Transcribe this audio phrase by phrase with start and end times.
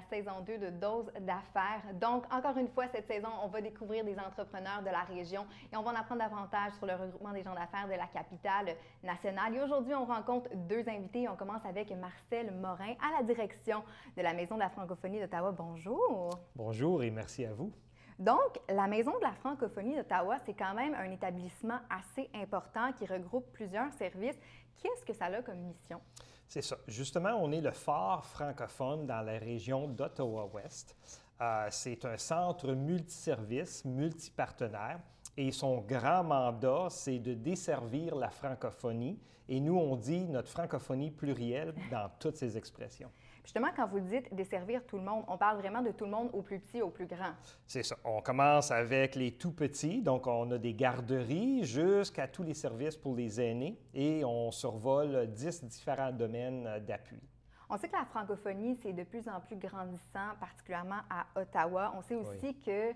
[0.00, 1.82] la saison 2 de Dose d'affaires.
[1.94, 5.76] Donc, encore une fois, cette saison, on va découvrir des entrepreneurs de la région et
[5.76, 9.54] on va en apprendre davantage sur le regroupement des gens d'affaires de la capitale nationale.
[9.54, 11.28] Et aujourd'hui, on rencontre deux invités.
[11.28, 13.82] On commence avec Marcel Morin à la direction
[14.16, 15.52] de la Maison de la francophonie d'Ottawa.
[15.52, 16.30] Bonjour.
[16.54, 17.72] Bonjour et merci à vous.
[18.18, 23.06] Donc, la Maison de la francophonie d'Ottawa, c'est quand même un établissement assez important qui
[23.06, 24.38] regroupe plusieurs services.
[24.82, 26.00] Qu'est-ce que ça a comme mission?
[26.50, 26.76] C'est ça.
[26.88, 30.96] Justement, on est le phare francophone dans la région d'Ottawa-Ouest.
[31.40, 34.98] Euh, c'est un centre multiservice, multipartenaire.
[35.36, 39.16] Et son grand mandat, c'est de desservir la francophonie.
[39.48, 43.12] Et nous, on dit notre francophonie plurielle dans toutes ses expressions.
[43.50, 46.30] Justement, quand vous dites desservir tout le monde, on parle vraiment de tout le monde,
[46.32, 47.32] au plus petit, au plus grand.
[47.66, 47.96] C'est ça.
[48.04, 52.96] On commence avec les tout petits, donc on a des garderies jusqu'à tous les services
[52.96, 57.20] pour les aînés et on survole 10 différents domaines d'appui.
[57.68, 61.92] On sait que la francophonie, c'est de plus en plus grandissant, particulièrement à Ottawa.
[61.98, 62.92] On sait aussi que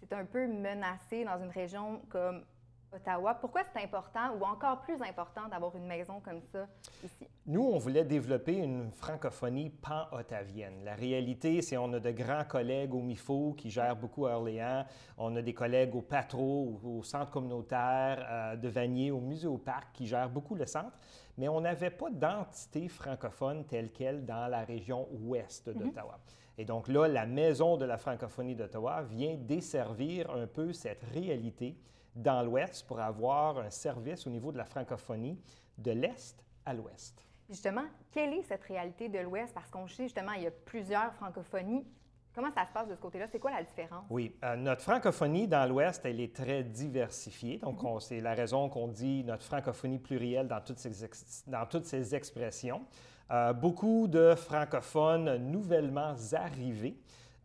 [0.00, 2.46] c'est un peu menacé dans une région comme
[2.94, 3.34] Ottawa.
[3.34, 6.66] Pourquoi c'est important ou encore plus important d'avoir une maison comme ça
[7.04, 7.26] ici?
[7.46, 10.84] Nous, on voulait développer une francophonie pan-ottavienne.
[10.84, 14.84] La réalité, c'est qu'on a de grands collègues au MIFO qui gèrent beaucoup à Orléans.
[15.18, 19.58] On a des collègues au Patro, au centre communautaire euh, de Vanier, au musée au
[19.58, 20.98] parc qui gèrent beaucoup le centre.
[21.36, 25.74] Mais on n'avait pas d'entité francophone telle qu'elle dans la région ouest mhm.
[25.74, 26.18] d'Ottawa.
[26.56, 31.76] Et donc là, la maison de la francophonie d'Ottawa vient desservir un peu cette réalité
[32.18, 35.40] dans l'Ouest pour avoir un service au niveau de la francophonie
[35.78, 37.24] de l'Est à l'Ouest.
[37.48, 39.54] Justement, quelle est cette réalité de l'Ouest?
[39.54, 41.86] Parce qu'on sait justement, il y a plusieurs francophonies.
[42.34, 43.26] Comment ça se passe de ce côté-là?
[43.32, 44.04] C'est quoi la différence?
[44.10, 47.58] Oui, euh, notre francophonie dans l'Ouest, elle est très diversifiée.
[47.58, 48.00] Donc, mhm.
[48.00, 51.08] c'est la raison qu'on dit notre francophonie plurielle dans toutes ses,
[51.46, 52.82] dans toutes ses expressions.
[53.30, 56.98] Euh, beaucoup de francophones nouvellement arrivés.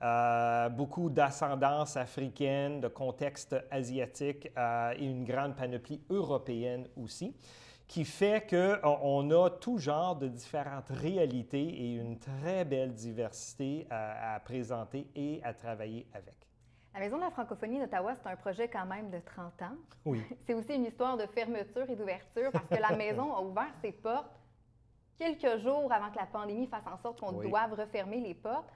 [0.03, 7.33] Euh, beaucoup d'ascendance africaine, de contexte asiatique euh, et une grande panoplie européenne aussi,
[7.87, 14.41] qui fait qu'on a tout genre de différentes réalités et une très belle diversité à,
[14.43, 16.35] présenter et à travailler avec.
[16.93, 19.77] La Maison de la francophonie d'Ottawa, c'est un projet quand même de 30 ans.
[20.03, 20.21] Oui.
[20.45, 23.93] C'est aussi une histoire de fermeture et d'ouverture parce que la maison a ouvert ses
[23.93, 24.37] portes
[25.17, 28.73] quelques jours avant que la pandémie fasse en sorte qu'on doive refermer les portes.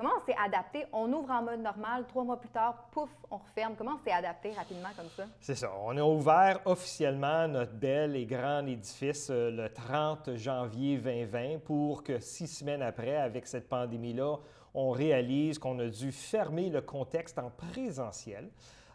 [0.00, 0.86] Comment on s'est adapté?
[0.94, 3.74] On ouvre en mode normal, trois mois plus tard, pouf, on referme.
[3.76, 5.24] Comment on s'est adapté rapidement comme ça?
[5.42, 5.70] C'est ça.
[5.84, 12.02] On a ouvert officiellement notre bel et grand édifice euh, le 30 janvier 2020 pour
[12.02, 14.36] que six semaines après, avec cette pandémie-là,
[14.72, 18.48] on réalise qu'on a dû fermer le contexte en présentiel.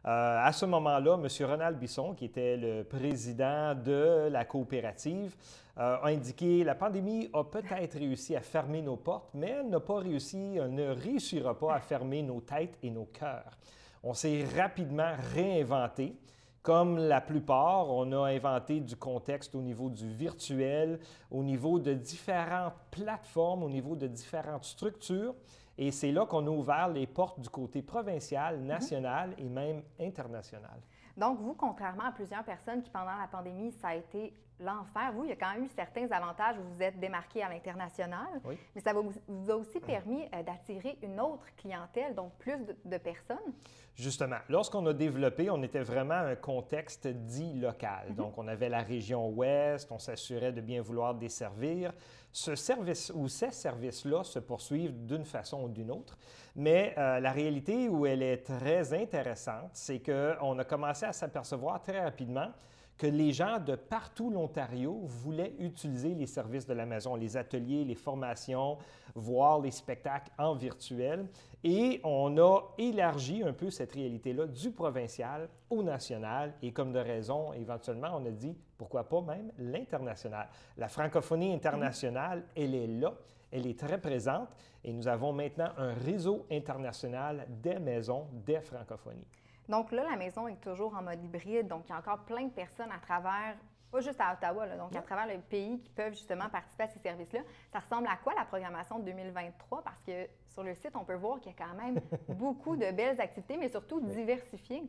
[0.07, 1.27] Euh, à ce moment-là, M.
[1.49, 5.35] Ronald Bisson, qui était le président de la coopérative,
[5.79, 9.79] euh, a indiqué la pandémie a peut-être réussi à fermer nos portes, mais elle n'a
[9.79, 13.57] pas réussi, ne réussira pas à fermer nos têtes et nos cœurs.
[14.03, 16.15] On s'est rapidement réinventé.
[16.61, 20.99] Comme la plupart, on a inventé du contexte au niveau du virtuel,
[21.31, 25.35] au niveau de différentes plateformes, au niveau de différentes structures.
[25.77, 28.67] Et c'est là qu'on a ouvert les portes du côté provincial, mhm.
[28.67, 30.79] national et même international.
[31.17, 35.23] Donc, vous, contrairement à plusieurs personnes qui, pendant la pandémie, ça a été l'enfer, vous,
[35.25, 36.55] il y a quand même eu certains avantages.
[36.57, 38.41] Vous vous êtes démarqué à l'international,
[38.75, 43.53] mais ça vous a aussi permis euh, d'attirer une autre clientèle, donc plus de, personnes.
[43.95, 48.07] Justement, lorsqu'on a développé, on était vraiment un contexte dit local.
[48.09, 48.15] Mhm.
[48.15, 51.93] Donc, on avait la région ouest, on s'assurait de bien vouloir desservir.
[52.31, 56.17] Ce service ou ces services-là se poursuivent d'une façon ou d'une autre,
[56.55, 61.81] mais euh, la réalité où elle est très intéressante, c'est qu'on a commencé à s'apercevoir
[61.81, 62.51] très rapidement
[62.97, 67.83] que les gens de partout l'Ontario voulaient utiliser les services de la maison, les ateliers,
[67.83, 68.77] les formations,
[69.15, 71.27] voir les spectacles en virtuel.
[71.63, 76.53] Et on a élargi un peu cette réalité-là du provincial au national.
[76.61, 80.47] Et comme de raison, éventuellement, on a dit, pourquoi pas même l'international.
[80.77, 83.13] La francophonie internationale, elle est là,
[83.51, 84.49] elle est très présente.
[84.83, 89.27] Et nous avons maintenant un réseau international des maisons des francophonies.
[89.69, 91.67] Donc là, la maison est toujours en mode hybride.
[91.67, 93.55] Donc, il y a encore plein de personnes à travers,
[93.91, 96.99] pas juste à Ottawa, donc à travers le pays qui peuvent justement participer à ces
[96.99, 97.41] services-là.
[97.71, 99.83] Ça ressemble à quoi la programmation de 2023?
[99.83, 101.99] Parce que sur le site, on peut voir qu'il y a quand même
[102.37, 104.83] beaucoup de belles activités, mais surtout diversifiées.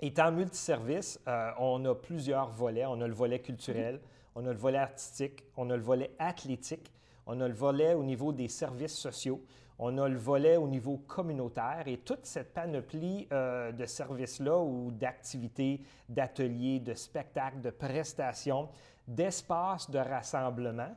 [0.00, 2.84] Étant multiservice, euh, on a plusieurs volets.
[2.84, 4.00] On a le volet culturel,
[4.34, 6.92] on a le volet artistique, on a le volet athlétique,
[7.26, 9.42] on a le volet au niveau des services sociaux,
[9.78, 14.90] on a le volet au niveau communautaire et toute cette panoplie euh, de services-là ou
[14.90, 18.68] d'activités, d'ateliers, de spectacles, de prestations,
[19.06, 20.94] d'espaces de rassemblement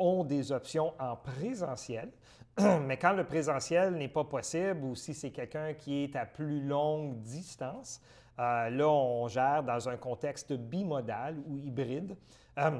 [0.00, 2.10] ont des options en présentiel.
[2.82, 6.60] Mais quand le présentiel n'est pas possible ou si c'est quelqu'un qui est à plus
[6.60, 8.00] longue distance,
[8.36, 12.16] là, on gère dans un contexte bimodal ou hybride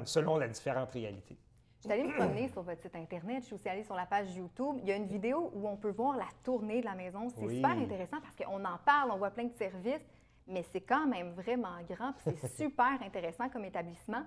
[0.03, 1.37] selon les différentes réalités.
[1.79, 4.05] Je suis allée me promener sur votre site Internet, je suis aussi allée sur la
[4.05, 4.75] page YouTube.
[4.79, 7.29] Il y a une vidéo où on peut voir la tournée de la maison.
[7.29, 10.05] C'est super intéressant parce qu'on en parle, on voit plein de services,
[10.45, 14.23] mais c'est quand même vraiment grand c'est super intéressant comme établissement.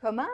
[0.00, 0.26] Comment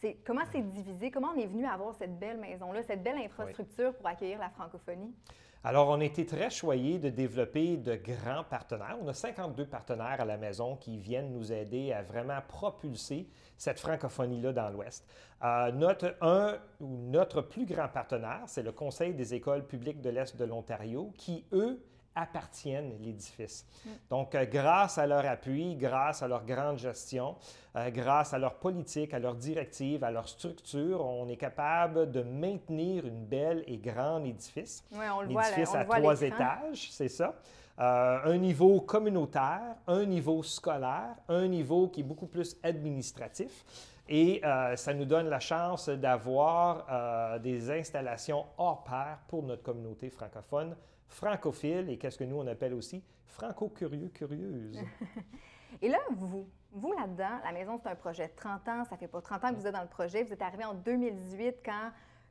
[0.00, 1.12] c'est comment c'est divisé?
[1.12, 5.14] Comment on est venu avoir cette belle maison-là, cette belle infrastructure pour accueillir la francophonie?
[5.62, 8.96] Alors, on a été très choyés de développer de grands partenaires.
[9.02, 13.28] On a 52 partenaires à la maison qui viennent nous aider à vraiment propulser
[13.58, 15.06] cette francophonie-là dans l'Ouest.
[15.44, 20.46] Euh, un, notre plus grand partenaire, c'est le Conseil des écoles publiques de l'Est de
[20.46, 21.78] l'Ontario, qui, eux,
[22.14, 23.66] appartiennent l'édifice.
[23.84, 23.88] Mm.
[24.10, 27.36] Donc, euh, grâce à leur appui, grâce à leur grande gestion,
[27.76, 32.22] euh, grâce à leur politique, à leur directive, à leur structure, on est capable de
[32.22, 34.84] maintenir une belle et grande édifice.
[34.92, 35.48] Oui, on le voit.
[35.48, 37.34] Édifice à trois étages, c'est ça.
[37.78, 43.64] Euh, un niveau communautaire, un niveau scolaire, un niveau qui est beaucoup plus administratif.
[44.12, 44.42] Et
[44.74, 50.74] ça nous donne la chance d'avoir des installations hors pair pour notre communauté francophone
[51.10, 54.78] francophile et qu'est-ce que nous on appelle aussi franco-curieux, curieuse.
[55.82, 59.08] et là, vous, vous là-dedans, la maison, c'est un projet de 30 ans, ça fait
[59.08, 61.90] pas 30 ans que vous êtes dans le projet, vous êtes arrivé en 2018 quand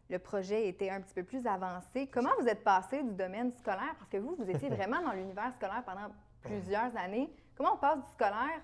[0.09, 2.07] le projet était un petit peu plus avancé.
[2.07, 5.53] Comment vous êtes passé du domaine scolaire, parce que vous, vous étiez vraiment dans l'univers
[5.55, 8.61] scolaire pendant plusieurs années, comment on passe du scolaire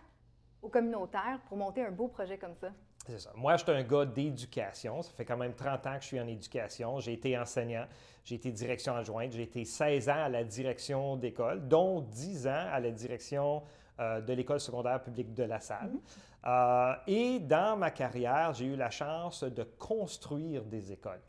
[0.61, 2.71] au communautaire pour monter un beau projet comme ça?
[3.07, 3.31] C'est ça.
[3.35, 5.01] Moi, je suis un gars d'éducation.
[5.01, 6.99] Ça fait quand même 30 ans que je suis en éducation.
[6.99, 7.85] J'ai été enseignant,
[8.23, 12.67] j'ai été direction adjointe, j'ai été 16 ans à la direction d'école, dont 10 ans
[12.71, 13.61] à la direction
[13.99, 15.91] euh, de l'école secondaire publique de La Salle.
[15.91, 15.99] Mhm.
[16.47, 21.21] Euh, et dans ma carrière, j'ai eu la chance de construire des écoles.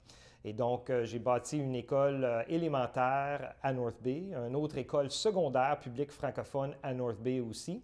[0.49, 5.81] Et donc, euh, j'ai bâti une école élémentaire à North Bay, une autre école secondaire
[5.81, 7.83] publique francophone à North Bay aussi.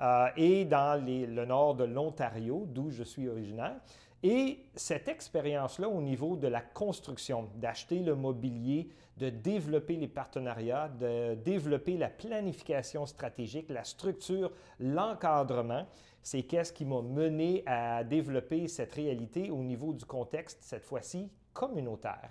[0.00, 3.80] Euh, et dans le nord de l'Ontario, d'où je suis originaire.
[4.22, 10.88] Et cette expérience-là au niveau de la construction, d'acheter le mobilier, de développer les partenariats,
[10.88, 15.84] de développer la planification stratégique, la structure, l'encadrement,
[16.22, 21.28] c'est qu'est-ce qui m'a mené à développer cette réalité au niveau du contexte, cette fois-ci,
[21.54, 22.30] communautaire.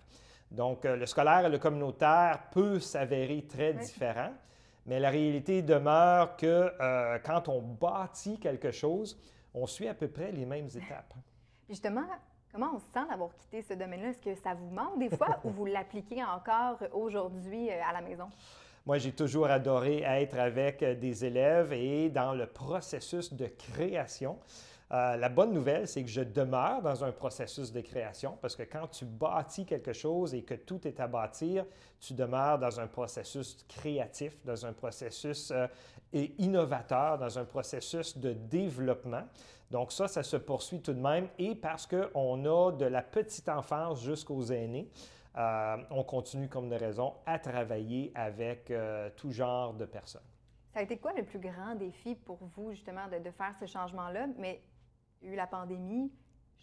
[0.51, 4.33] Donc, euh, le scolaire et le communautaire peut s'avérer très différents.
[4.85, 9.17] Mais la réalité demeure que euh, quand on bâtit quelque chose,
[9.53, 11.13] on suit à peu près les mêmes étapes.
[11.67, 12.05] Justement,
[12.51, 14.09] comment on se sent d'avoir quitté ce domaine-là?
[14.09, 18.01] Est-ce que ça vous manque des fois ou vous l'appliquez encore aujourd'hui euh, à la
[18.01, 18.29] maison?
[18.85, 24.37] Moi, j'ai toujours adoré être avec des élèves et dans le processus de création.
[24.93, 28.61] Euh, la bonne nouvelle, c'est que je demeure dans un processus de création parce que
[28.61, 31.65] quand tu bâtis quelque chose et que tout est à bâtir,
[31.99, 35.67] tu demeures dans un processus créatif, dans un processus euh,
[36.37, 39.23] innovateur, dans un processus de développement.
[39.71, 43.49] Donc ça, ça se poursuit tout de même et parce qu'on a de la petite
[43.49, 44.87] enfance jusqu'aux aînés,
[45.35, 48.71] euh, on continue comme de raison à travailler avec
[49.15, 50.21] tout genre de personnes.
[50.71, 53.65] Ça a été quoi le plus grand défi pour vous, justement, de, de faire ce
[53.65, 54.27] changement-là?
[54.37, 54.61] Mais
[55.23, 56.11] eu la pandémie,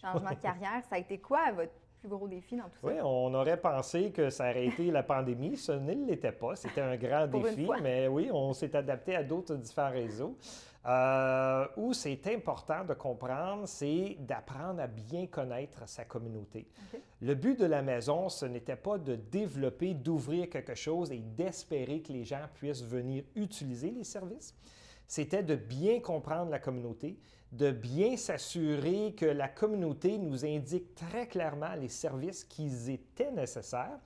[0.00, 0.82] changement de carrière.
[0.88, 2.86] Ça a été quoi votre plus gros défi dans tout ça?
[2.86, 5.56] Oui, on aurait pensé que ça aurait été la pandémie.
[5.56, 6.56] Ce ne l'était pas.
[6.56, 10.36] C'était un grand défi, mais oui, on s'est adapté à d'autres différents réseaux.
[10.86, 16.66] Euh, où c'est important de comprendre, c'est d'apprendre à bien connaître sa communauté.
[17.20, 22.00] Le but de la maison, ce n'était pas de développer, d'ouvrir quelque chose et d'espérer
[22.00, 24.54] que les gens puissent venir utiliser les services.
[25.10, 27.18] C'était de bien comprendre la communauté,
[27.50, 33.98] de bien s'assurer que la communauté nous indique très clairement les services qui étaient nécessaires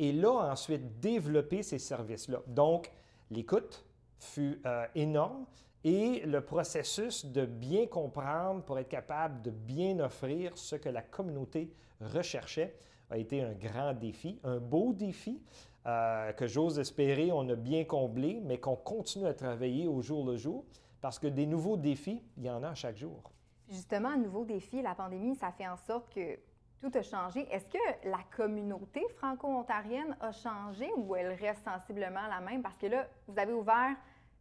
[0.00, 2.42] et là, ensuite, développer ces services-là.
[2.48, 2.90] Donc,
[3.30, 3.86] l'écoute
[4.18, 5.46] fut euh, énorme
[5.84, 11.02] et le processus de bien comprendre pour être capable de bien offrir ce que la
[11.02, 12.74] communauté recherchait
[13.10, 15.40] a été un grand défi, un beau défi
[15.86, 20.26] euh, que j'ose espérer on a bien comblé, mais qu'on continue à travailler au jour
[20.26, 20.64] le jour.
[21.00, 23.32] Parce que des nouveaux défis, il y en a chaque jour.
[23.68, 26.38] Justement, un nouveau défi, la pandémie, ça fait en sorte que
[26.80, 27.46] tout a changé.
[27.52, 32.62] Est-ce que la communauté franco-ontarienne a changé ou elle reste sensiblement la même?
[32.62, 33.94] Parce que là, vous avez ouvert,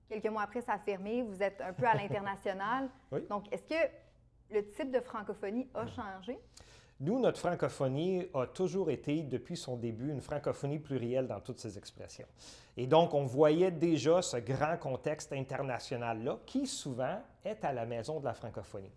[0.08, 2.90] quelques mois après, ça a fermé, vous êtes un peu à l'international.
[3.30, 3.92] Donc, est-ce que
[4.52, 6.40] le type de francophonie a changé?
[7.00, 11.78] Nous, notre francophonie a toujours été, depuis son début, une francophonie plurielle dans toutes ses
[11.78, 12.26] expressions.
[12.76, 18.20] Et donc, on voyait déjà ce grand contexte international-là, qui souvent est à la Maison
[18.20, 18.92] de la francophonie.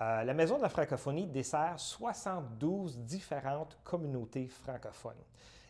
[0.00, 5.14] Euh, la Maison de la francophonie dessert 72 différentes communautés francophones.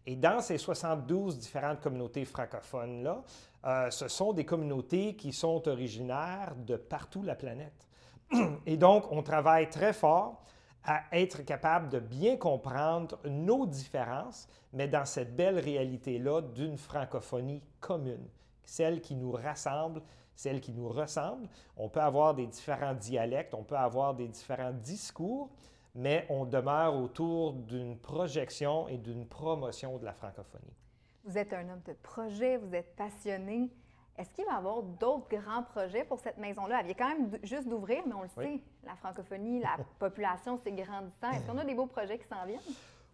[0.07, 3.23] Et dans ces 72 différentes communautés francophones-là,
[3.67, 7.87] euh, ce sont des communautés qui sont originaires de partout la planète.
[8.67, 10.43] Et donc, on travaille très fort
[10.87, 17.63] à être capable de bien comprendre nos différences, mais dans cette belle réalité-là d'une francophonie
[17.81, 18.29] commune,
[18.63, 20.01] celle qui nous rassemble,
[20.37, 21.49] celle qui nous ressemble.
[21.77, 25.51] On peut avoir des différents dialectes, on peut avoir des différents discours,
[25.95, 30.77] mais on demeure autour d'une projection et d'une promotion de la francophonie.
[31.25, 33.71] Vous êtes un homme de projet, vous êtes passionné.
[34.19, 36.79] Est-ce qu'il va y avoir d'autres grands projets pour cette maison-là?
[36.81, 40.73] Elle vient quand même juste d'ouvrir, mais on le sait, la francophonie, la population, c'est
[40.73, 41.31] grandissant.
[41.33, 42.61] Est-ce qu'on a des beaux projets qui s'en viennent?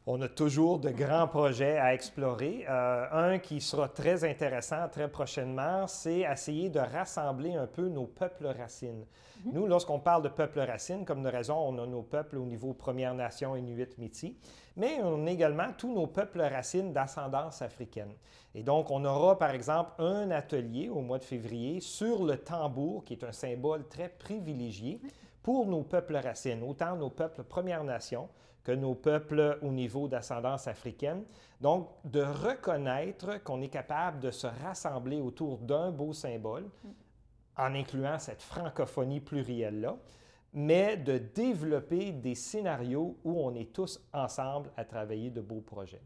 [0.05, 2.67] On a toujours de grands projets à explorer.
[2.69, 8.07] Euh, un qui sera très intéressant très prochainement, c'est essayer de rassembler un peu nos
[8.07, 9.05] peuples racines.
[9.45, 9.53] Mhm.
[9.53, 12.73] Nous, lorsqu'on parle de peuples racines, comme de raison, on a nos peuples au niveau
[12.73, 14.35] Première Nation, Inuit, Métis,
[14.77, 18.13] mais on a également tous nos peuples racines d'ascendance africaine.
[18.57, 23.05] Et donc, on aura par exemple un atelier au mois de février sur le tambour,
[23.05, 25.01] qui est un symbole très privilégié
[25.45, 28.29] pour nos peuples racines, autant nos peuples Première Nation
[28.65, 31.25] que nos peuples au niveau d'ascendance africaine.
[31.61, 36.69] Donc, de reconnaître qu'on est capable de se rassembler autour d'un beau symbole,
[37.57, 39.97] en incluant cette francophonie plurielle-là,
[40.55, 46.03] mais de développer des scénarios où on est tous ensemble à travailler de beaux projets.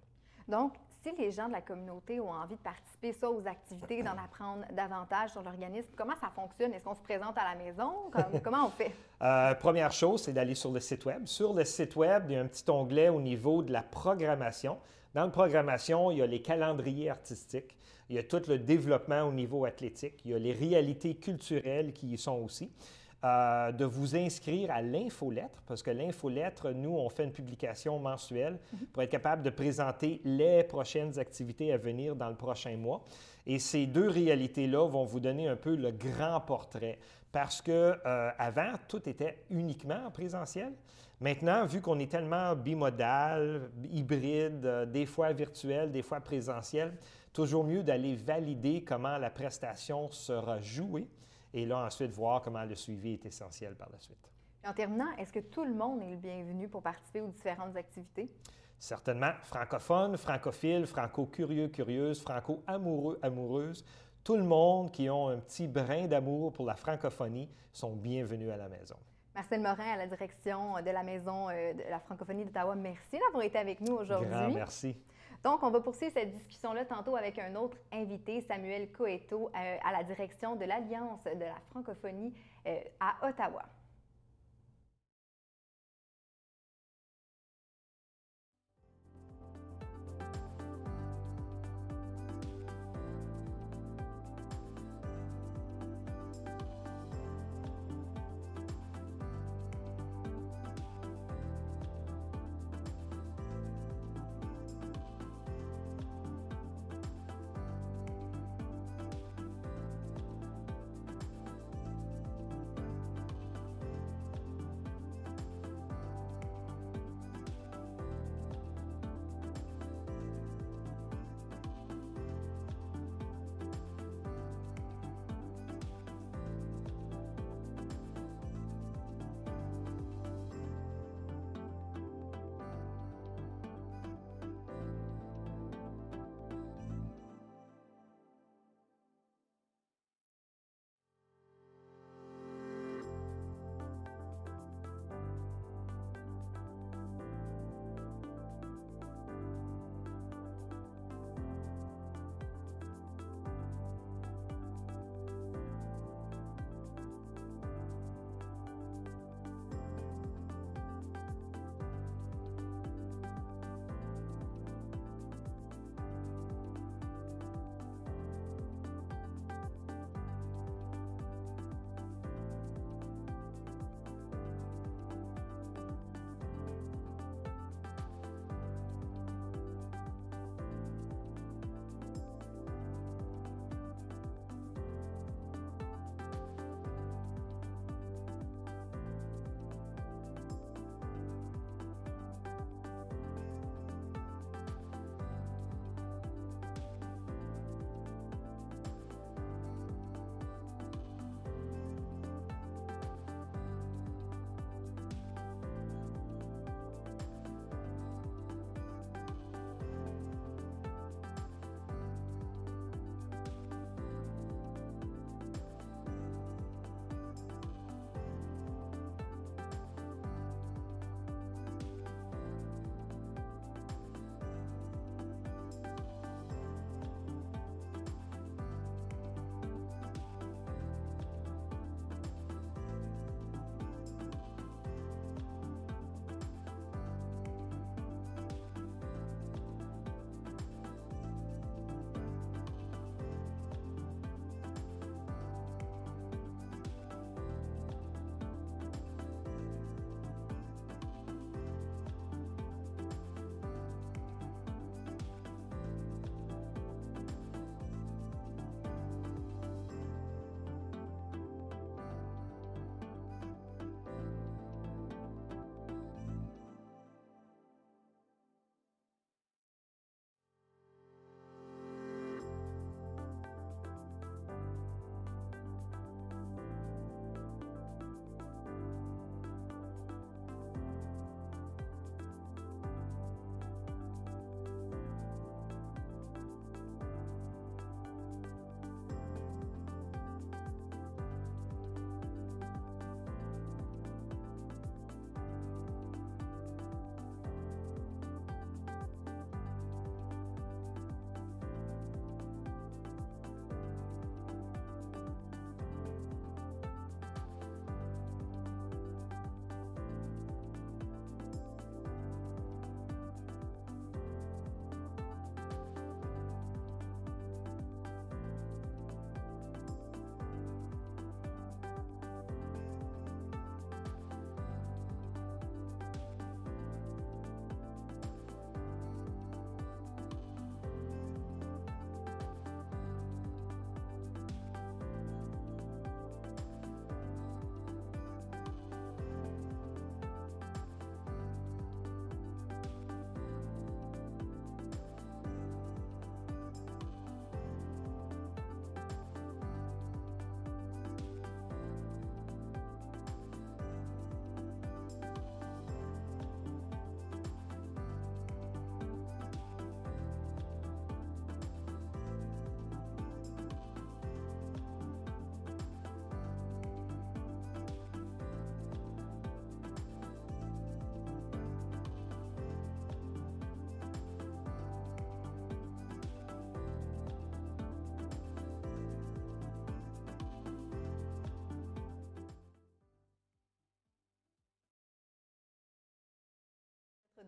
[1.15, 4.65] Si les gens de la communauté ont envie de participer soit aux activités, d'en apprendre
[4.73, 6.73] davantage sur l'organisme, comment ça fonctionne?
[6.75, 7.93] Est-ce qu'on se présente à la maison?
[8.45, 8.93] comment on fait?
[9.23, 11.27] Euh, première chose, c'est d'aller sur le site Web.
[11.27, 14.79] Sur le site Web, il y a un petit onglet au niveau de la programmation.
[15.15, 17.77] Dans la programmation, il y a les calendriers artistiques,
[18.09, 21.93] il y a tout le développement au niveau athlétique, il y a les réalités culturelles
[21.93, 22.71] qui y sont aussi.
[23.25, 28.59] Euh, de vous inscrire à l'infolettre, parce que l'infolettre, nous, on fait une publication mensuelle
[28.73, 28.87] mhm.
[28.93, 33.03] pour être capable de présenter les prochaines activités à venir dans le prochain mois.
[33.47, 36.99] Et ces deux réalités-là vont vous donner un peu le grand portrait,
[37.33, 40.75] parce que euh, avant, tout était uniquement en présentiel.
[41.19, 46.93] Maintenant, vu qu'on est tellement bimodal, hybride, euh, des fois virtuel, des fois présentiel,
[47.33, 51.09] toujours mieux d'aller valider comment la prestation sera jouée
[51.57, 54.31] et là, ensuite, voir comment le suivi est essentiel par la suite.
[54.67, 58.31] en terminant, est-ce que tout le monde est le bienvenu pour participer aux différentes activités?
[58.79, 59.33] Certainement.
[59.43, 63.85] Francophone, francophile, franco-curieux, curieuse, franco-amoureux, amoureuse,
[64.23, 68.57] tout le monde qui ont un petit brin d'amour pour la francophonie sont bienvenus à
[68.59, 68.97] la maison.
[69.35, 73.45] Marcel Morin, à la direction de la Maison euh, de la francophonie d'Ottawa, merci d'avoir
[73.45, 74.29] été avec nous aujourd'hui.
[74.29, 74.97] Grand merci.
[75.47, 79.93] Donc, on va poursuivre cette discussion-là tantôt avec un autre invité, Samuel Coeto, euh, à
[79.93, 82.35] la direction de l'Alliance de la francophonie
[82.67, 83.63] euh, à Ottawa.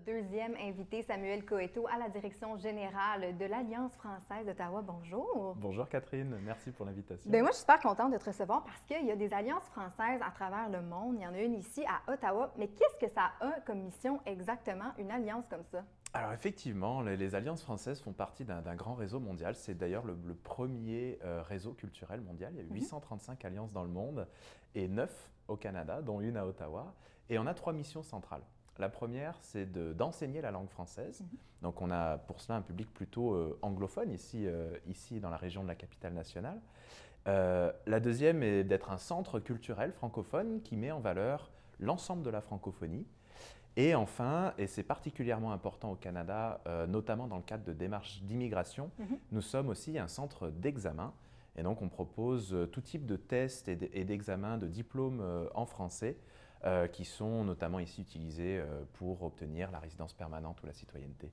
[0.07, 4.83] Deuxième invité, Samuel Coeto, à la direction générale de l'Alliance française d'Ottawa.
[4.83, 5.55] Bonjour.
[5.57, 7.31] Bonjour Catherine, merci pour l'invitation.
[7.31, 9.67] Bien, moi, je suis super contente de te recevoir parce qu'il y a des alliances
[9.69, 11.17] françaises à travers le monde.
[11.19, 12.53] Il y en a une ici à Ottawa.
[12.57, 15.85] Mais qu'est-ce que ça a comme mission exactement, une alliance comme ça?
[16.15, 19.55] Alors effectivement, les, alliances françaises font partie d'un grand réseau mondial.
[19.55, 22.53] C'est d'ailleurs le, premier euh, réseau culturel mondial.
[22.55, 23.47] Il y a 835 mhm.
[23.47, 24.27] alliances dans le monde
[24.75, 26.95] et 9 au Canada, dont une à Ottawa.
[27.31, 28.43] Et on a trois missions centrales.
[28.79, 31.21] La première, c'est d'enseigner la langue française.
[31.21, 31.39] Mhm.
[31.63, 35.37] Donc on a pour cela un public plutôt euh, anglophone ici, euh, ici dans la
[35.37, 36.61] région de la capitale nationale.
[37.27, 42.31] Euh, la deuxième est d'être un centre culturel francophone qui met en valeur l'ensemble de
[42.31, 43.07] la francophonie.
[43.77, 48.91] Et enfin, et c'est particulièrement important au Canada, notamment dans le cadre de démarches d'immigration,
[48.99, 49.19] mhm.
[49.31, 51.13] nous sommes aussi un centre d'examen.
[51.55, 56.17] Et donc on propose tout type de tests et d'examens, de diplômes en français
[56.93, 61.31] qui sont notamment ici utilisés euh, pour obtenir la résidence permanente ou la citoyenneté.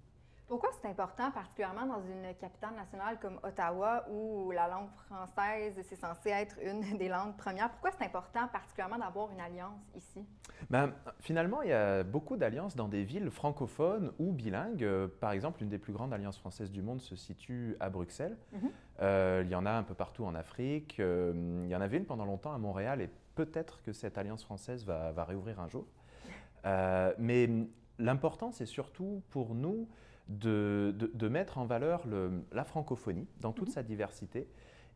[0.48, 5.96] Pourquoi c'est important, particulièrement dans une capitale nationale comme Ottawa, où la langue française, c'est
[5.96, 7.72] censé être une des langues premières?
[7.72, 10.24] Pourquoi c'est important, particulièrement, d'avoir une alliance ici?
[10.70, 14.88] Ben, finalement, il y a beaucoup d'alliances dans des villes francophones ou bilingues.
[15.20, 18.38] Par exemple, une des plus grandes alliances françaises du monde se situe à Bruxelles.
[18.54, 18.72] Mhm.
[19.02, 21.00] Euh, il y en a un peu partout en Afrique.
[21.00, 24.86] il y en avait une pendant longtemps à Montréal et peut-être que cette alliance française
[24.86, 25.86] va, réouvrir un jour.
[26.66, 27.50] Euh, mais
[28.00, 29.88] l'important, c'est surtout pour nous
[30.28, 30.96] de,
[31.30, 32.04] mettre en valeur
[32.52, 33.74] la francophonie dans toute mhm.
[33.74, 34.48] sa diversité.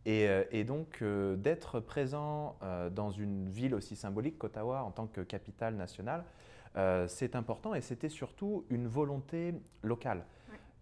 [0.06, 2.58] Et, euh, donc euh, d'être présent
[2.92, 6.24] dans une ville aussi symbolique qu'Ottawa en tant que capitale nationale,
[7.08, 10.24] c'est important et c'était surtout une volonté locale.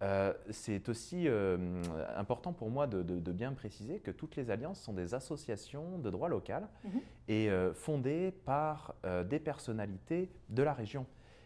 [0.04, 1.58] Euh, c'est aussi euh,
[2.16, 6.30] important pour moi de, bien préciser que toutes les alliances sont des associations de droit
[6.30, 7.02] local mhm.
[7.28, 8.96] et euh, fondées par
[9.30, 11.06] des personnalités de la région.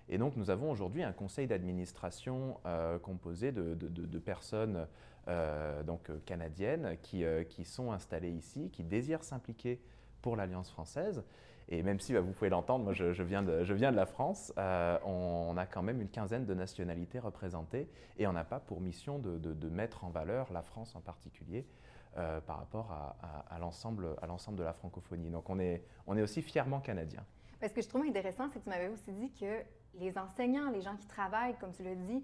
[0.10, 2.58] Et donc nous avons aujourd'hui un conseil d'administration
[3.02, 4.88] composé de, personnes
[5.86, 9.80] donc, canadiennes qui, qui, sont installées ici, qui désirent s'impliquer
[10.22, 11.24] pour l'Alliance française.
[11.72, 14.06] Et même si bah, vous pouvez l'entendre, moi je, viens de, je, viens de, la
[14.06, 18.60] France, euh, on, a quand même une quinzaine de nationalités représentées et on n'a pas
[18.60, 21.66] pour mission de, mettre en valeur la France en particulier
[22.18, 24.18] euh, par rapport à, à, à l'ensemble
[24.58, 25.30] de la francophonie.
[25.30, 27.24] Donc on est, on est aussi fièrement canadien.
[27.62, 30.82] Ce que je trouve intéressant, c'est que tu m'avais aussi dit que les enseignants, les
[30.82, 32.22] gens qui travaillent, comme tu l'as dit,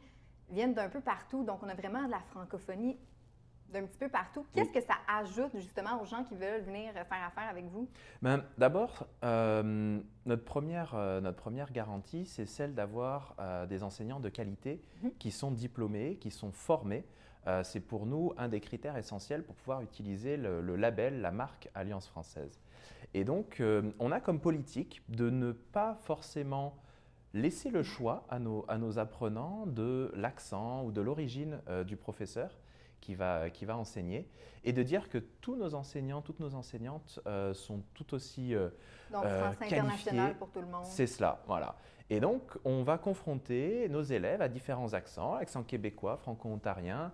[0.49, 1.45] viennent d'un peu partout.
[1.45, 2.97] Donc on a vraiment de la francophonie
[3.71, 4.45] d'un petit peu partout.
[4.53, 7.87] Qu'est-ce que ça ajoute justement aux gens qui veulent venir faire affaire avec vous?
[8.21, 14.19] Ben, D'abord, euh, notre, première, euh, notre première garantie, c'est celle d'avoir euh, des enseignants
[14.19, 15.11] de qualité mhm.
[15.19, 17.05] qui sont diplômés, qui sont formés.
[17.63, 22.05] c'est pour nous un des critères essentiels pour pouvoir utiliser le, label, la marque Alliance
[22.05, 22.59] française.
[23.13, 23.63] Et donc,
[23.99, 26.75] on a comme politique de ne pas forcément
[27.33, 32.51] laisser le choix à nos, à nos apprenants de l'accent ou de l'origine du professeur,
[33.01, 34.27] qui va, qui va enseigner,
[34.67, 38.67] et de dire que tous nos enseignants, toutes nos enseignantes euh, sont tout aussi euh,
[39.11, 40.83] donc, euh, international pour tout le monde.
[40.83, 41.77] C'est cela, voilà.
[42.09, 47.11] Et donc, on va confronter nos élèves à différents accents, accent québécois, franco-ontarien,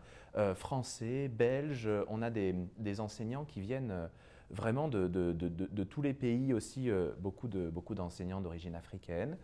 [0.55, 1.89] français, belge.
[2.09, 4.07] On a des, des enseignants qui viennent
[4.51, 9.35] vraiment de, de, de, de, tous les pays aussi, beaucoup, de, beaucoup d'enseignants d'origine africaine.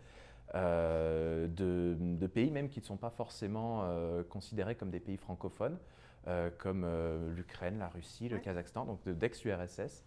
[0.54, 3.84] de, pays même qui ne sont pas forcément
[4.28, 5.78] considérés comme des pays francophones.
[6.28, 10.04] Euh, comme euh, l'Ukraine, la Russie, le Kazakhstan, donc d'ex-URSS.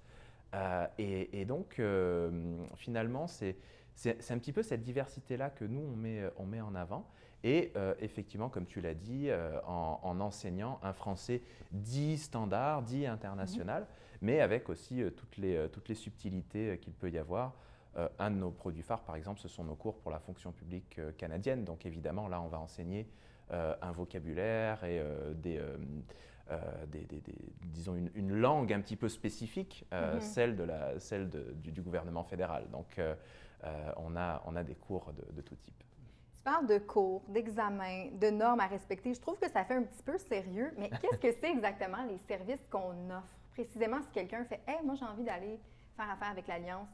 [0.53, 1.81] Euh, et, donc,
[2.75, 3.57] finalement, c'est
[4.29, 7.07] un petit peu cette diversité-là que nous, on met, on met en avant.
[7.43, 9.29] Et effectivement, comme tu l'as dit,
[9.65, 13.87] en, enseignant un français dit standard, dit international, mhm.
[14.21, 17.53] mais avec aussi toutes, les, toutes les subtilités qu'il peut y avoir.
[18.19, 21.01] un de nos produits phares, par exemple, ce sont nos cours pour la fonction publique
[21.17, 21.65] canadienne.
[21.65, 23.07] Donc évidemment, là, on va enseigner
[23.81, 25.33] un vocabulaire et euh,
[26.51, 27.07] euh, des,
[27.63, 30.19] disons une, langue un petit peu spécifique, mhm.
[30.19, 32.69] celle, de la, celle du, gouvernement fédéral.
[32.71, 32.99] Donc
[33.97, 35.83] on, a, on a des cours de, tout type.
[36.35, 39.13] Tu parles de cours, d'examens, de normes à respecter.
[39.13, 42.17] Je trouve que ça fait un petit peu sérieux, mais qu'est-ce que c'est exactement les
[42.17, 43.37] services qu'on offre?
[43.51, 45.59] Précisément, si quelqu'un fait Hey, moi j'ai envie d'aller
[45.95, 46.89] faire affaire avec l'Alliance,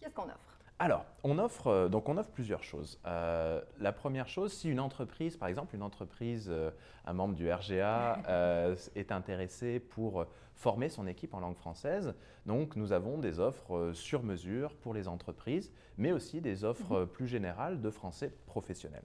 [0.00, 0.51] qu'est-ce qu'on offre?
[0.78, 2.98] Alors, on offre, euh, donc on offre plusieurs choses.
[3.06, 6.70] Euh, la première chose, si une entreprise, par exemple une entreprise, euh,
[7.06, 8.18] un membre du RGA
[8.96, 12.14] est intéressé pour former son équipe en langue française,
[12.46, 17.06] donc nous avons des offres sur mesure pour les entreprises, mais aussi des offres mhm.
[17.06, 19.02] plus générales de français professionnel.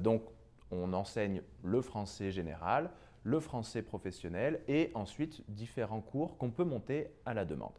[0.00, 0.22] donc,
[0.70, 2.90] on enseigne le français général,
[3.24, 7.78] le français professionnel et ensuite différents cours qu'on peut monter à la demande.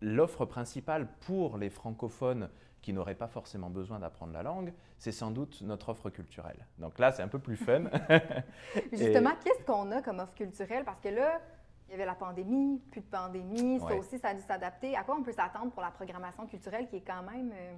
[0.00, 2.48] L'offre principale pour les francophones
[2.82, 6.66] qui n'auraient pas forcément besoin d'apprendre la langue, c'est sans doute notre offre culturelle.
[6.78, 7.84] Donc là, c'est un peu plus fun.
[8.92, 10.84] Justement, qu'est-ce qu'on a comme offre culturelle?
[10.84, 11.40] Parce que là,
[11.88, 14.96] il y avait la pandémie, plus de pandémie, ça aussi, ça a dû s'adapter.
[14.96, 17.74] À quoi on peut s'attendre pour la programmation culturelle qui est quand même euh,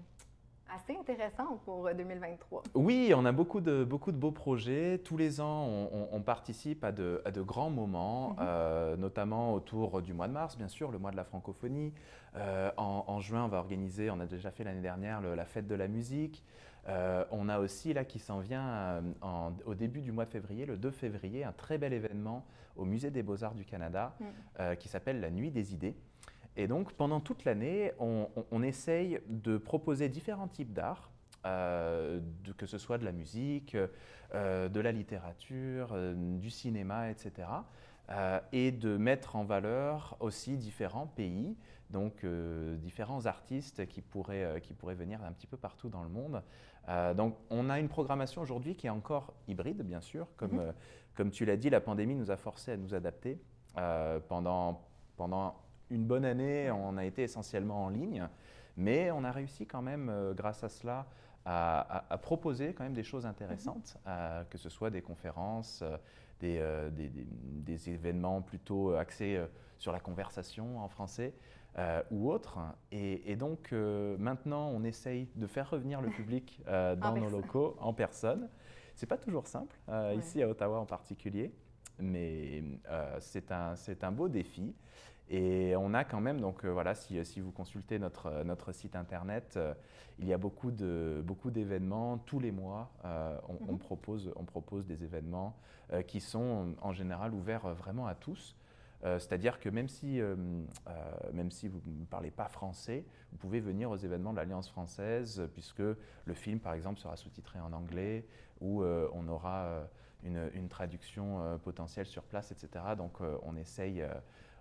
[0.74, 2.62] assez intéressante pour 2023?
[2.62, 4.98] Euh, oui, on a beaucoup de, beaucoup de beaux projets.
[4.98, 8.37] Tous les ans, on, participe à de, à de, grands moments, mhm.
[8.40, 11.92] euh, notamment autour du mois de mars, bien sûr, le mois de la francophonie.
[12.76, 15.88] en, juin, on va organiser, on a déjà fait l'année dernière, la fête de la
[15.88, 16.44] musique.
[16.87, 19.02] on a aussi, là, qui s'en vient
[19.66, 22.44] au début du mois de février, le 2 février, un très bel événement
[22.78, 24.24] au Musée des beaux-arts du Canada mm.
[24.61, 25.96] euh, qui s'appelle la Nuit des idées.
[26.59, 31.11] Et donc pendant toute l'année, on, essaye de proposer différents types d'art,
[31.47, 32.21] euh,
[32.57, 33.77] que ce soit de la musique,
[34.35, 37.49] euh, de la littérature, du cinéma, etc.
[38.53, 41.57] et de mettre en valeur aussi différents pays,
[41.90, 46.42] donc différents artistes qui pourraient, qui pourraient venir un petit peu partout dans le monde.
[47.16, 50.75] donc on a une programmation aujourd'hui qui est encore hybride, bien sûr, comme, mm-hmm.
[51.18, 53.40] Comme tu l'as dit, la pandémie nous a forcé à nous adapter.
[53.77, 55.57] Euh, pendant, pendant
[55.90, 58.29] une bonne année, on a été essentiellement en ligne,
[58.77, 61.07] mais on a réussi quand même, euh, grâce à cela,
[61.44, 64.12] à, proposer quand même des choses intéressantes, mhm.
[64.12, 65.83] euh, que ce soit des conférences,
[66.40, 69.42] des, des, événements plutôt axés
[69.79, 71.33] sur la conversation en français.
[72.11, 72.59] ou autres.
[72.92, 78.51] Et, donc maintenant, on essaye de faire revenir le public dans nos locaux en personne.
[78.98, 81.53] C'est pas toujours simple, euh, ici à Ottawa en particulier,
[82.01, 84.74] mais euh, c'est un, un, beau défi.
[85.31, 88.97] Et on a quand même, donc euh, voilà, si, si, vous consultez notre, notre site
[88.97, 89.59] internet,
[90.19, 92.17] il y a beaucoup d'événements.
[92.17, 92.91] Beaucoup tous les mois,
[93.49, 93.79] on, mhm.
[93.79, 95.57] propose, on propose des événements
[96.07, 98.57] qui sont en général ouverts vraiment à tous.
[99.03, 100.21] C'est-à-dire que même si,
[101.33, 105.49] même si vous ne parlez pas français, vous pouvez venir aux événements de l'Alliance française,
[105.53, 108.27] puisque le film, par exemple, sera sous-titré en anglais
[108.62, 112.85] euh, on aura euh, une, traduction euh, potentielle sur place, etc.
[112.97, 114.05] Donc on essaye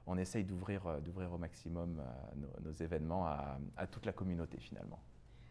[0.08, 2.02] on essaye d'ouvrir, d'ouvrir au maximum
[2.64, 5.00] nos, événements à, toute la communauté finalement.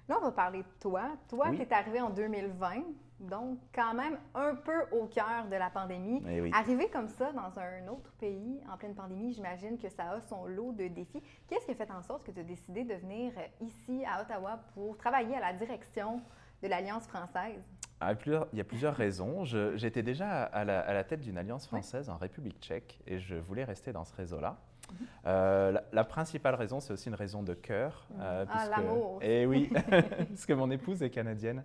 [0.09, 1.17] Là, on va parler de toi.
[1.29, 2.85] Toi, tu es arrivé en 2020,
[3.21, 6.23] donc quand même un peu au cœur de la pandémie.
[6.29, 10.21] Eh arrivé comme ça dans un autre pays en pleine pandémie, j'imagine que ça a
[10.21, 11.23] son lot de défis.
[11.49, 14.61] Qu'est-ce qui a fait en sorte que tu as décidé de venir ici à Ottawa
[14.75, 16.21] pour travailler à la direction
[16.63, 17.63] de l'Alliance française?
[18.01, 18.13] Ah,
[18.53, 19.45] il y a plusieurs raisons.
[19.45, 23.93] J'étais déjà à la, tête d'une alliance française en République tchèque et je voulais rester
[23.93, 24.59] dans ce réseau-là.
[24.91, 25.07] Mhm.
[25.27, 28.07] Euh, la, principale raison, c'est aussi une raison de cœur.
[28.21, 29.19] Euh, ah, l'amour.
[29.23, 29.71] Eh oui,
[30.29, 31.65] parce que mon épouse est canadienne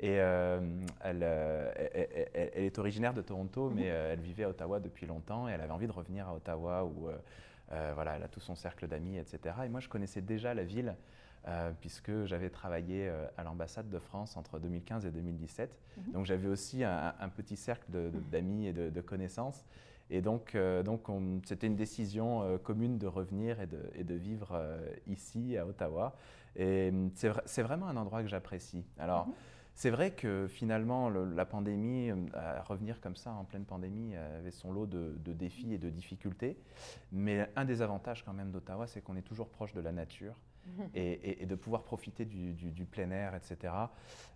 [0.00, 0.60] et euh,
[1.00, 4.12] elle, est originaire de Toronto, mais mhm.
[4.12, 7.08] elle vivait à Ottawa depuis longtemps et elle avait envie de revenir à Ottawa où
[7.94, 9.56] voilà, elle a tout son cercle d'amis, etc.
[9.64, 10.94] Et moi, je connaissais déjà la ville
[11.46, 15.78] euh, puisque j'avais travaillé euh, à l'ambassade de France entre 2015 et 2017.
[15.98, 16.12] Mhm.
[16.12, 17.90] Donc j'avais aussi un, petit cercle
[18.30, 19.66] d'amis et de, connaissances.
[20.08, 21.02] Et donc, euh, donc
[21.44, 24.58] c'était une décision commune de revenir et de, et de vivre
[25.06, 26.16] ici, à Ottawa.
[26.56, 28.86] Et c'est vraiment un endroit que j'apprécie.
[28.98, 29.34] Alors, mhm.
[29.74, 32.10] c'est vrai que finalement, la pandémie,
[32.64, 36.56] revenir comme ça en pleine pandémie, avait son lot de, de, défis et de difficultés.
[37.12, 40.36] Mais un des avantages quand même d'Ottawa, c'est qu'on est toujours proche de la nature.
[40.94, 43.72] et, de pouvoir profiter du, plein air, etc.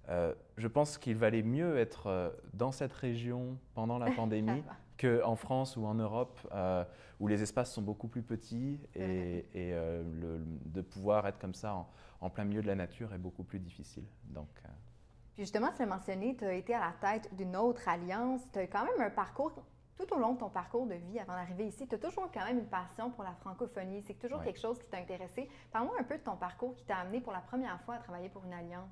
[0.09, 4.63] Euh, je pense qu'il valait mieux être euh, dans cette région pendant la pandémie
[4.99, 6.85] qu'en France ou en Europe, euh,
[7.21, 11.87] où les espaces sont beaucoup plus petits et, de pouvoir être comme ça
[12.21, 14.05] en, plein milieu de la nature est beaucoup plus difficile.
[14.25, 14.49] Donc,
[15.37, 18.41] justement, tu l'as mentionné, tu as été à la tête d'une autre alliance.
[18.53, 19.53] Tu as quand même un parcours
[19.99, 22.45] tout au long de ton parcours de vie avant d'arriver ici, tu as toujours quand
[22.45, 24.03] même une passion pour la francophonie.
[24.03, 25.49] C'est toujours quelque chose qui t'a intéressé.
[25.73, 28.29] Parle-moi un peu de ton parcours qui t'a amené pour la première fois à travailler
[28.29, 28.91] pour une alliance.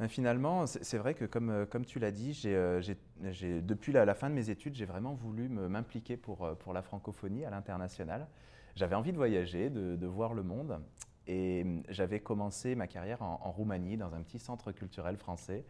[0.00, 2.82] Ben, finalement, c'est vrai que comme, euh, comme tu l'as dit, euh,
[3.20, 7.44] depuis la, fin de mes études, j'ai vraiment voulu m'impliquer pour, euh, pour la francophonie
[7.44, 8.26] à l'international.
[8.74, 10.80] J'avais envie de voyager, de, voir le monde.
[11.26, 15.64] Et j'avais commencé ma carrière en, en, Roumanie, dans un petit centre culturel français.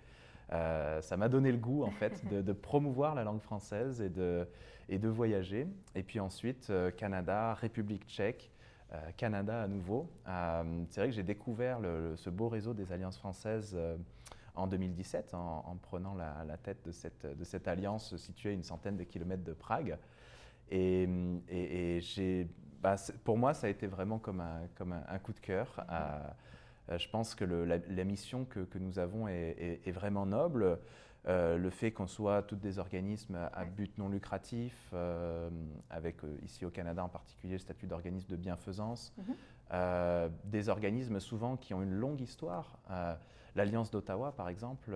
[0.50, 4.48] ça m'a donné le goût, en fait, de, de, promouvoir la langue française et de,
[4.88, 5.66] et de voyager.
[5.94, 8.50] Et puis ensuite, euh, Canada, République tchèque,
[8.92, 10.10] euh, Canada à nouveau.
[10.28, 11.80] Euh, c'est vrai que j'ai découvert
[12.16, 13.76] ce beau réseau des alliances françaises
[14.54, 19.44] en 2017 en, prenant la, tête de cette, alliance située à une centaine de kilomètres
[19.44, 19.98] de Prague.
[20.70, 21.08] Et,
[22.80, 25.84] bah, pour moi, ça a été vraiment comme un, coup de cœur.
[26.88, 30.78] je pense que la, mission que, nous avons est vraiment noble.
[31.26, 35.48] Euh, le fait qu'on soit tous des organismes à but non lucratif, euh,
[35.88, 40.30] avec euh, ici au Canada en particulier le statut d'organisme de bienfaisance, mhm.
[40.44, 42.78] des organismes souvent qui ont une longue histoire.
[43.56, 44.94] L'Alliance d'Ottawa, par exemple,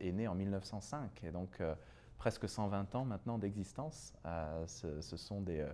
[0.00, 1.60] est née en 1905, et donc
[2.18, 4.12] presque 120 ans maintenant d'existence.
[4.66, 5.66] Ce, sont des,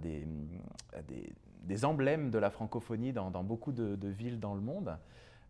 [0.00, 0.26] des,
[1.62, 4.98] des, emblèmes de la francophonie dans, beaucoup de, villes dans le monde.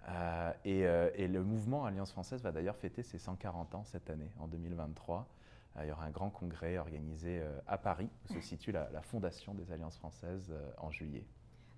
[0.08, 4.30] Euh, euh, et, le mouvement Alliance française va d'ailleurs fêter ses 140 ans cette année,
[4.38, 5.26] en 2023.
[5.76, 9.54] Euh, il y aura un grand congrès organisé à Paris, où se situe la, fondation
[9.54, 11.26] des Alliances françaises en juillet.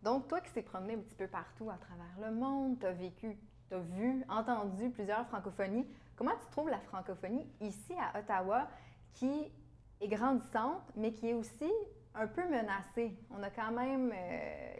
[0.02, 2.92] Donc, toi qui s'est promené un petit peu partout à travers le monde, tu as
[2.92, 3.36] vécu,
[3.68, 5.86] tu as vu, entendu plusieurs francophonies.
[6.14, 8.68] Comment tu trouves la francophonie ici à Ottawa,
[9.14, 9.50] qui
[10.00, 11.72] est grandissante, mais qui est aussi
[12.14, 13.16] un peu menacée?
[13.30, 14.12] On a quand même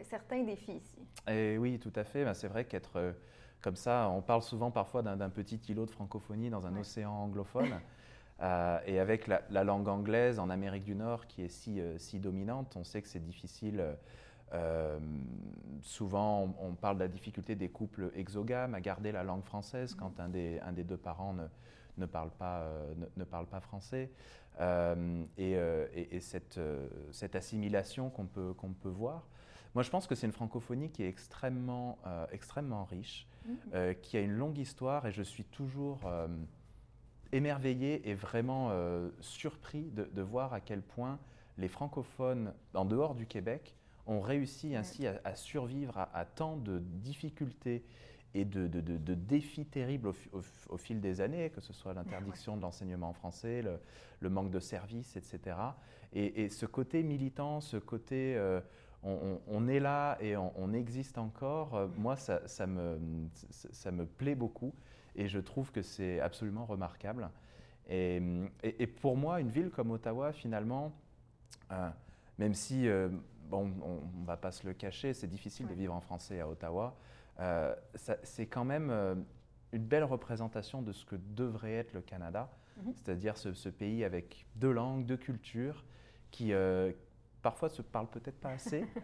[0.03, 1.07] certains défis ici.
[1.27, 2.23] Et oui, tout à fait.
[2.23, 3.13] Ben, c'est vrai qu'être
[3.61, 7.79] comme ça, on parle souvent parfois d'un petit îlot de francophonie dans un océan anglophone.
[8.41, 12.19] Euh, et avec la, langue anglaise en Amérique du Nord qui est si, euh, si
[12.19, 13.83] dominante, on sait que c'est difficile.
[14.53, 14.97] Euh,
[15.81, 20.21] souvent, on, parle de la difficulté des couples exogames à garder la langue française quand
[20.21, 21.47] un des, un des deux parents ne,
[21.97, 22.65] ne, parle, pas,
[23.17, 24.09] ne, parle pas français.
[25.37, 25.57] et,
[25.93, 26.61] et, cette,
[27.11, 29.27] cette assimilation qu'on peut, qu'on peut voir.
[29.75, 31.99] Moi, je pense que c'est une francophonie qui est extrêmement,
[32.31, 33.29] extrêmement riche.
[33.45, 33.57] Mhm.
[33.73, 36.27] Euh, qui a une longue histoire et je suis toujours euh,
[37.31, 41.19] émerveillé et vraiment euh, surpris de, voir à quel point
[41.57, 43.75] les francophones en dehors du Québec
[44.07, 47.85] ont réussi ainsi à, survivre à, tant de difficultés
[48.33, 48.67] et de,
[49.13, 50.11] défis terribles
[50.69, 53.63] au, fil des années, que ce soit l'interdiction de l'enseignement en français,
[54.19, 55.57] le, manque de services, etc.
[56.13, 58.35] Et, ce côté militant, ce côté
[59.03, 64.73] on, est là et on, existe encore, euh, moi, ça, me, plaît beaucoup
[65.15, 67.29] et je trouve que c'est absolument remarquable.
[67.89, 68.21] Et,
[69.01, 70.91] pour moi, une ville comme Ottawa, finalement,
[71.71, 71.89] euh,
[72.37, 73.09] même si, euh,
[73.49, 76.47] bon, on ne va pas se le cacher, c'est difficile de vivre en français à
[76.47, 76.95] Ottawa,
[77.95, 79.25] c'est quand même
[79.71, 82.93] une belle représentation de ce que devrait être le Canada, mhm.
[82.95, 85.85] c'est-à-dire ce, ce, pays avec deux langues, deux cultures,
[86.31, 86.53] qui,
[87.41, 88.85] parfois se parlent peut-être pas assez.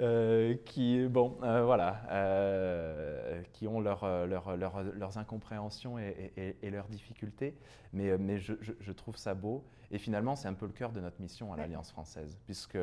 [0.00, 7.58] Euh, qui, bon, euh, voilà, euh, qui ont leur, leurs incompréhensions et, leurs difficultés,
[7.92, 9.64] mais, mais je, je, trouve ça beau.
[9.90, 12.78] Et finalement, c'est un peu le cœur de notre mission à l'Alliance française, puisque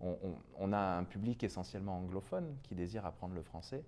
[0.00, 0.16] on,
[0.56, 3.84] on, a un public essentiellement anglophone qui désire apprendre le français,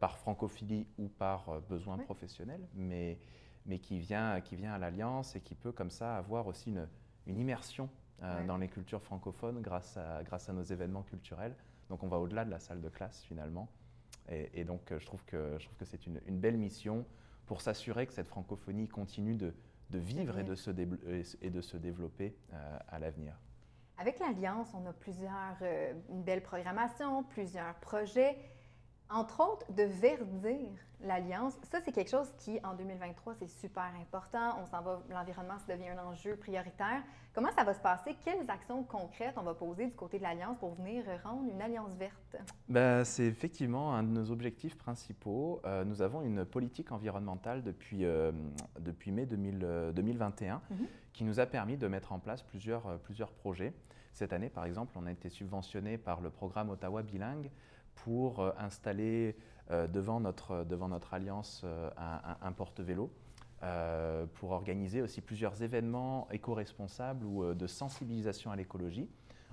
[0.00, 3.18] par francophilie ou par besoin professionnel, mais,
[3.66, 6.88] mais qui, vient, qui vient à l'Alliance et qui peut comme ça avoir aussi une,
[7.26, 7.90] une immersion
[8.22, 11.54] euh, dans les cultures francophones grâce à, grâce à nos événements culturels.
[11.90, 13.68] Donc on va au-delà de la salle de classe finalement.
[14.28, 17.04] Et, donc euh, je trouve que, je trouve que c'est une, une, belle mission
[17.46, 19.54] pour s'assurer que cette francophonie continue de,
[19.90, 20.70] de vivre et de, se
[21.42, 23.38] et de se développer euh, à l'avenir.
[23.98, 25.56] Avec l'Alliance, on a plusieurs,
[26.10, 28.36] une belle programmation, plusieurs projets.
[29.08, 31.56] Entre autres, de verdir l'Alliance.
[31.70, 34.58] Ça, c'est quelque chose qui, en 2023, c'est super important.
[34.60, 37.02] On s'en va, l'environnement, ça devient un enjeu prioritaire.
[37.32, 38.16] Comment ça va se passer?
[38.24, 41.94] Quelles actions concrètes on va poser du côté de l'Alliance pour venir rendre une Alliance
[41.94, 42.36] verte?
[42.68, 45.60] Ben, c'est effectivement un de nos objectifs principaux.
[45.66, 48.32] Euh, nous avons une politique environnementale depuis, euh,
[48.80, 50.86] depuis mai 2021 mhm.
[51.12, 53.74] qui nous a permis de mettre en place plusieurs, euh, plusieurs projets.
[54.14, 57.50] Cette année, par exemple, on a été subventionné par le programme Ottawa Bilingue
[57.96, 59.36] pour euh, installer
[59.70, 63.10] euh, devant, notre, devant notre alliance euh, un, porte-vélo.
[64.34, 69.08] pour organiser aussi plusieurs événements éco-responsables ou de sensibilisation à l'écologie.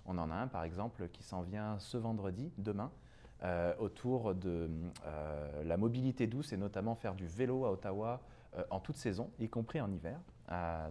[0.06, 2.92] On en a un par exemple qui s'en vient ce vendredi, demain,
[3.80, 4.70] autour de
[5.64, 8.22] la mobilité douce et notamment faire du vélo à Ottawa
[8.70, 10.20] en toute saison, y compris en hiver.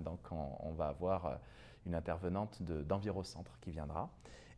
[0.00, 1.38] donc on, va avoir
[1.86, 4.10] une intervenante d'Envirocentre qui viendra.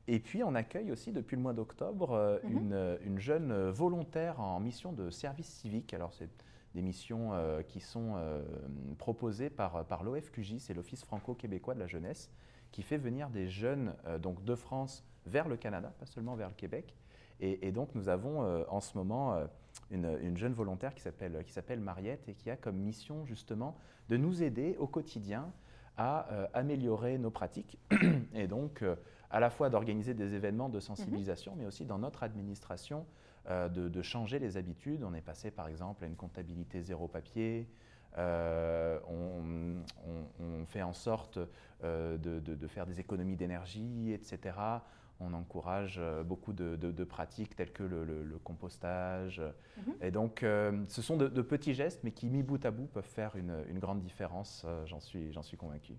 [0.07, 2.71] Et puis on accueille aussi depuis le mois d'octobre euh, mhm.
[2.73, 5.95] euh, une, jeune volontaire en mission de service civique.
[5.95, 6.29] Alors c'est
[6.75, 8.17] des missions euh, qui sont
[8.99, 12.31] proposées par, par l'OFQJ, c'est l'Office franco-québécois de la jeunesse,
[12.73, 16.55] qui fait venir des jeunes donc de France vers le Canada, pas seulement vers le
[16.55, 16.97] Québec.
[17.41, 19.39] Et, donc nous avons en ce moment
[19.91, 23.77] une, une, jeune volontaire qui s'appelle Mariette et qui a comme mission justement
[24.09, 25.53] de nous aider au quotidien
[25.97, 27.79] à améliorer nos pratiques
[28.35, 28.83] et donc
[29.35, 33.05] à la fois d'organiser des événements de sensibilisation, mais aussi dans notre administration
[33.51, 35.03] euh, de, changer les habitudes.
[35.03, 37.69] On est passé par exemple à une comptabilité zéro papier.
[38.17, 41.41] Euh, on, fait en sorte
[41.83, 44.57] euh, de, faire des économies d'énergie, etc.
[45.19, 49.43] On encourage beaucoup de, pratiques telles que le, compostage.
[49.79, 49.95] Mhm.
[50.01, 53.35] Et donc, ce sont de, petits gestes, mais qui, mis bout à bout, peuvent faire
[53.35, 55.95] une, une grande différence, j'en suis, suis convaincu.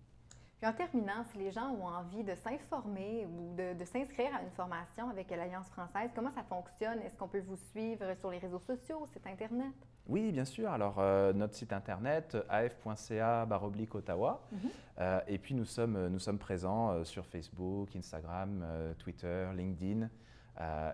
[0.60, 4.52] Puis en terminant, si les gens ont envie de s'informer ou de, s'inscrire à une
[4.52, 7.00] formation avec l'Alliance française, comment ça fonctionne?
[7.02, 9.74] Est-ce qu'on peut vous suivre sur les réseaux sociaux, site Internet?
[10.08, 10.72] Oui, bien sûr.
[10.72, 13.48] Alors, euh, notre site internet, af.ca
[13.92, 14.48] Ottawa.
[14.52, 14.70] Mhm.
[15.00, 18.66] Euh, et puis, nous sommes, nous sommes présents euh, sur Facebook, Instagram,
[18.98, 20.10] Twitter, LinkedIn.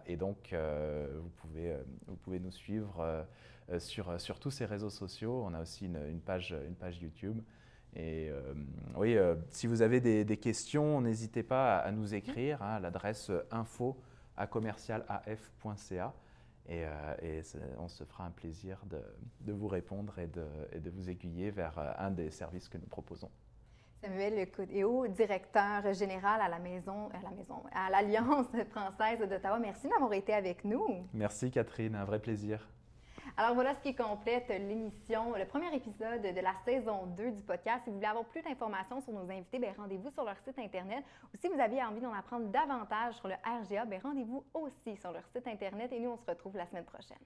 [0.07, 3.25] et donc, vous, pouvez, vous pouvez nous suivre
[3.77, 5.43] sur, sur tous ces réseaux sociaux.
[5.45, 7.41] On a aussi une, page, une page YouTube.
[7.95, 8.53] Et euh,
[8.95, 13.97] oui, euh, si vous avez des, questions, n'hésitez pas à, nous écrire à l'adresse info
[14.37, 16.13] à commercialaf.ca
[16.67, 17.41] et, euh, et
[17.77, 19.01] on se fera un plaisir de,
[19.41, 22.87] de vous répondre et de, et de, vous aiguiller vers un des services que nous
[22.87, 23.29] proposons.
[24.01, 29.59] Samuel Codéo, directeur général à la maison, à la maison, à l'Alliance française d'Ottawa.
[29.59, 31.05] Merci d'avoir été avec nous.
[31.13, 32.67] Merci Catherine, un vrai plaisir.
[33.37, 37.81] Alors voilà ce qui complète l'émission, le premier épisode de la saison 2 du podcast.
[37.83, 41.03] Si vous voulez avoir plus d'informations sur nos invités, ben, rendez-vous sur leur site Internet.
[41.33, 45.11] Ou si vous avez envie d'en apprendre davantage sur le RGA, ben, rendez-vous aussi sur
[45.11, 45.91] leur site Internet.
[45.91, 47.17] Et nous, on se retrouve la semaine prochaine.